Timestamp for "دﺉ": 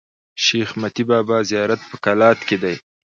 2.61-2.77